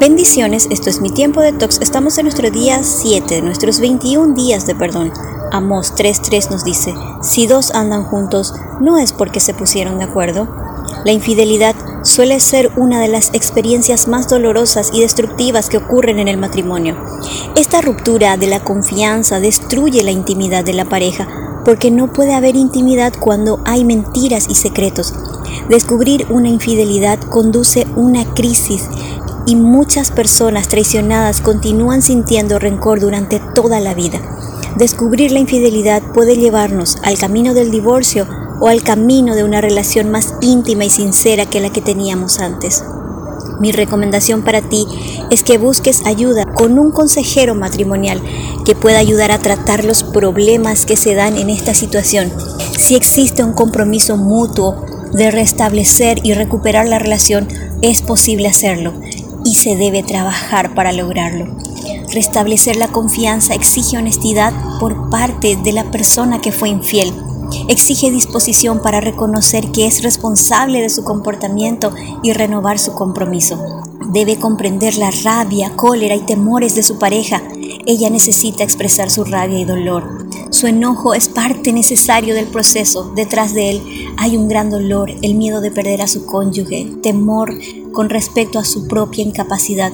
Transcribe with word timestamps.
Bendiciones, 0.00 0.68
esto 0.70 0.90
es 0.90 1.00
mi 1.00 1.10
tiempo 1.10 1.40
de 1.40 1.52
tox. 1.52 1.78
Estamos 1.80 2.18
en 2.18 2.24
nuestro 2.24 2.50
día 2.50 2.82
7 2.82 3.34
de 3.34 3.42
nuestros 3.42 3.80
21 3.80 4.34
días 4.34 4.66
de 4.66 4.74
perdón. 4.74 5.12
Amos 5.52 5.94
3.3 5.94 6.50
nos 6.50 6.64
dice, 6.64 6.94
si 7.22 7.46
dos 7.46 7.70
andan 7.70 8.04
juntos, 8.04 8.54
no 8.80 8.98
es 8.98 9.12
porque 9.12 9.40
se 9.40 9.54
pusieron 9.54 9.98
de 9.98 10.04
acuerdo. 10.04 10.48
La 11.04 11.12
infidelidad 11.12 11.74
suele 12.02 12.40
ser 12.40 12.72
una 12.76 13.00
de 13.00 13.08
las 13.08 13.32
experiencias 13.34 14.08
más 14.08 14.28
dolorosas 14.28 14.90
y 14.92 15.00
destructivas 15.00 15.68
que 15.68 15.78
ocurren 15.78 16.18
en 16.18 16.28
el 16.28 16.38
matrimonio. 16.38 16.96
Esta 17.56 17.80
ruptura 17.80 18.36
de 18.36 18.46
la 18.46 18.64
confianza 18.64 19.40
destruye 19.40 20.02
la 20.02 20.10
intimidad 20.10 20.64
de 20.64 20.72
la 20.74 20.84
pareja 20.86 21.28
porque 21.64 21.90
no 21.90 22.12
puede 22.12 22.34
haber 22.34 22.56
intimidad 22.56 23.14
cuando 23.18 23.60
hay 23.64 23.84
mentiras 23.84 24.46
y 24.50 24.54
secretos. 24.54 25.14
Descubrir 25.68 26.26
una 26.30 26.48
infidelidad 26.48 27.18
conduce 27.20 27.82
a 27.82 27.98
una 27.98 28.24
crisis 28.34 28.88
y 29.46 29.56
muchas 29.56 30.10
personas 30.10 30.68
traicionadas 30.68 31.40
continúan 31.40 32.02
sintiendo 32.02 32.58
rencor 32.58 33.00
durante 33.00 33.40
toda 33.54 33.80
la 33.80 33.94
vida. 33.94 34.20
Descubrir 34.76 35.30
la 35.32 35.38
infidelidad 35.38 36.02
puede 36.12 36.36
llevarnos 36.36 36.96
al 37.02 37.18
camino 37.18 37.54
del 37.54 37.70
divorcio 37.70 38.26
o 38.60 38.68
al 38.68 38.82
camino 38.82 39.34
de 39.34 39.44
una 39.44 39.60
relación 39.60 40.10
más 40.10 40.34
íntima 40.40 40.84
y 40.84 40.90
sincera 40.90 41.46
que 41.46 41.60
la 41.60 41.70
que 41.70 41.80
teníamos 41.80 42.40
antes. 42.40 42.82
Mi 43.60 43.72
recomendación 43.72 44.42
para 44.42 44.62
ti 44.62 44.86
es 45.30 45.42
que 45.42 45.58
busques 45.58 46.04
ayuda 46.06 46.44
con 46.44 46.78
un 46.78 46.90
consejero 46.90 47.54
matrimonial 47.54 48.20
que 48.64 48.74
pueda 48.74 48.98
ayudar 48.98 49.30
a 49.30 49.38
tratar 49.38 49.84
los 49.84 50.02
problemas 50.02 50.86
que 50.86 50.96
se 50.96 51.14
dan 51.14 51.36
en 51.36 51.50
esta 51.50 51.74
situación. 51.74 52.32
Si 52.76 52.96
existe 52.96 53.44
un 53.44 53.52
compromiso 53.52 54.16
mutuo 54.16 54.84
de 55.14 55.30
restablecer 55.30 56.20
y 56.22 56.34
recuperar 56.34 56.86
la 56.86 56.98
relación, 56.98 57.48
es 57.82 58.02
posible 58.02 58.48
hacerlo 58.48 58.92
y 59.44 59.54
se 59.54 59.76
debe 59.76 60.02
trabajar 60.02 60.74
para 60.74 60.92
lograrlo. 60.92 61.56
Restablecer 62.12 62.76
la 62.76 62.88
confianza 62.88 63.54
exige 63.54 63.96
honestidad 63.98 64.52
por 64.78 65.10
parte 65.10 65.56
de 65.56 65.72
la 65.72 65.90
persona 65.90 66.40
que 66.40 66.52
fue 66.52 66.68
infiel. 66.68 67.12
Exige 67.68 68.10
disposición 68.10 68.80
para 68.82 69.00
reconocer 69.00 69.70
que 69.70 69.86
es 69.86 70.02
responsable 70.02 70.80
de 70.80 70.90
su 70.90 71.04
comportamiento 71.04 71.92
y 72.22 72.32
renovar 72.32 72.78
su 72.78 72.92
compromiso. 72.92 73.58
Debe 74.12 74.36
comprender 74.36 74.96
la 74.96 75.10
rabia, 75.10 75.72
cólera 75.76 76.14
y 76.14 76.20
temores 76.20 76.74
de 76.74 76.82
su 76.82 76.98
pareja. 76.98 77.42
Ella 77.86 78.08
necesita 78.08 78.64
expresar 78.64 79.10
su 79.10 79.24
rabia 79.24 79.58
y 79.58 79.64
dolor. 79.66 80.26
Su 80.50 80.66
enojo 80.66 81.12
es 81.12 81.28
parte 81.28 81.70
necesario 81.70 82.34
del 82.34 82.46
proceso. 82.46 83.12
Detrás 83.14 83.52
de 83.52 83.72
él 83.72 83.82
hay 84.16 84.38
un 84.38 84.48
gran 84.48 84.70
dolor, 84.70 85.10
el 85.20 85.34
miedo 85.34 85.60
de 85.60 85.70
perder 85.70 86.00
a 86.00 86.08
su 86.08 86.24
cónyuge, 86.24 86.90
temor 87.02 87.52
con 87.92 88.08
respecto 88.08 88.58
a 88.58 88.64
su 88.64 88.88
propia 88.88 89.22
incapacidad, 89.22 89.92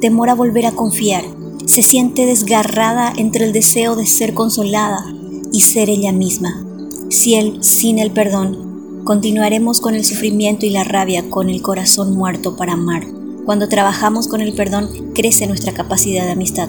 temor 0.00 0.30
a 0.30 0.34
volver 0.34 0.66
a 0.66 0.72
confiar. 0.72 1.24
Se 1.66 1.82
siente 1.82 2.26
desgarrada 2.26 3.12
entre 3.16 3.44
el 3.44 3.52
deseo 3.52 3.96
de 3.96 4.06
ser 4.06 4.34
consolada 4.34 5.04
y 5.52 5.62
ser 5.62 5.90
ella 5.90 6.12
misma. 6.12 6.64
Si 7.10 7.34
él, 7.34 7.58
sin 7.62 7.98
el 7.98 8.12
perdón, 8.12 9.02
continuaremos 9.04 9.80
con 9.80 9.96
el 9.96 10.04
sufrimiento 10.04 10.64
y 10.64 10.70
la 10.70 10.84
rabia 10.84 11.28
con 11.28 11.48
el 11.48 11.60
corazón 11.60 12.14
muerto 12.14 12.56
para 12.56 12.74
amar. 12.74 13.04
Cuando 13.44 13.68
trabajamos 13.68 14.28
con 14.28 14.40
el 14.40 14.54
perdón, 14.54 14.88
crece 15.12 15.48
nuestra 15.48 15.72
capacidad 15.72 16.24
de 16.24 16.32
amistad. 16.32 16.68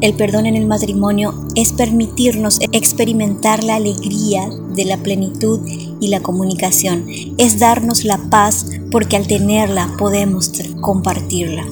El 0.00 0.14
perdón 0.14 0.46
en 0.46 0.56
el 0.56 0.66
matrimonio 0.66 1.34
es 1.54 1.74
permitirnos 1.74 2.58
experimentar 2.72 3.62
la 3.62 3.74
alegría 3.74 4.48
de 4.74 4.86
la 4.86 4.96
plenitud 4.96 5.60
y 6.00 6.08
la 6.08 6.20
comunicación. 6.20 7.04
Es 7.36 7.58
darnos 7.58 8.06
la 8.06 8.16
paz 8.30 8.66
porque 8.90 9.16
al 9.16 9.26
tenerla 9.26 9.94
podemos 9.98 10.52
compartirla. 10.80 11.66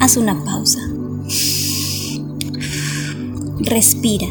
Haz 0.00 0.16
una 0.16 0.42
pausa. 0.42 0.80
Respira. 3.58 4.28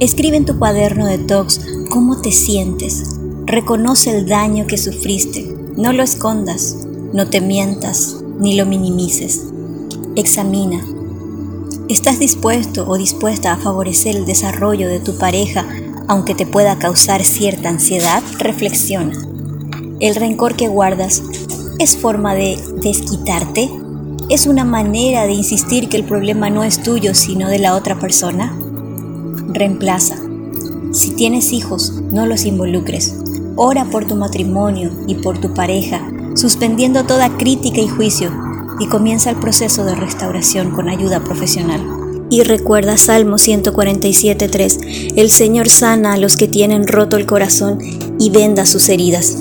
Escribe 0.00 0.38
en 0.38 0.46
tu 0.46 0.58
cuaderno 0.58 1.06
de 1.06 1.18
talks 1.18 1.60
cómo 1.90 2.22
te 2.22 2.32
sientes. 2.32 3.16
Reconoce 3.44 4.16
el 4.16 4.26
daño 4.26 4.66
que 4.66 4.78
sufriste. 4.78 5.54
No 5.76 5.92
lo 5.92 6.02
escondas, 6.02 6.86
no 7.12 7.28
te 7.28 7.42
mientas, 7.42 8.16
ni 8.40 8.56
lo 8.56 8.64
minimices. 8.64 9.42
Examina 10.16 10.95
¿Estás 11.88 12.18
dispuesto 12.18 12.84
o 12.88 12.98
dispuesta 12.98 13.52
a 13.52 13.58
favorecer 13.58 14.16
el 14.16 14.26
desarrollo 14.26 14.88
de 14.88 14.98
tu 14.98 15.16
pareja 15.18 15.64
aunque 16.08 16.34
te 16.34 16.44
pueda 16.44 16.80
causar 16.80 17.24
cierta 17.24 17.68
ansiedad? 17.68 18.24
Reflexiona. 18.40 19.16
¿El 20.00 20.16
rencor 20.16 20.56
que 20.56 20.66
guardas 20.66 21.22
es 21.78 21.96
forma 21.96 22.34
de 22.34 22.58
desquitarte? 22.82 23.70
¿Es 24.28 24.48
una 24.48 24.64
manera 24.64 25.26
de 25.26 25.34
insistir 25.34 25.88
que 25.88 25.96
el 25.96 26.02
problema 26.02 26.50
no 26.50 26.64
es 26.64 26.82
tuyo 26.82 27.14
sino 27.14 27.48
de 27.48 27.60
la 27.60 27.76
otra 27.76 28.00
persona? 28.00 28.52
Reemplaza. 29.52 30.16
Si 30.92 31.10
tienes 31.10 31.52
hijos, 31.52 32.02
no 32.10 32.26
los 32.26 32.46
involucres. 32.46 33.16
Ora 33.54 33.84
por 33.84 34.06
tu 34.06 34.16
matrimonio 34.16 34.90
y 35.06 35.14
por 35.14 35.38
tu 35.38 35.54
pareja, 35.54 36.00
suspendiendo 36.34 37.04
toda 37.04 37.36
crítica 37.36 37.80
y 37.80 37.86
juicio 37.86 38.45
y 38.78 38.86
comienza 38.88 39.30
el 39.30 39.36
proceso 39.36 39.84
de 39.84 39.94
restauración 39.94 40.70
con 40.70 40.88
ayuda 40.88 41.22
profesional. 41.24 41.80
Y 42.28 42.42
recuerda 42.42 42.96
Salmo 42.96 43.36
147.3, 43.36 45.14
el 45.16 45.30
Señor 45.30 45.68
sana 45.68 46.14
a 46.14 46.16
los 46.16 46.36
que 46.36 46.48
tienen 46.48 46.86
roto 46.86 47.16
el 47.16 47.26
corazón 47.26 47.78
y 48.18 48.30
venda 48.30 48.66
sus 48.66 48.88
heridas. 48.88 49.36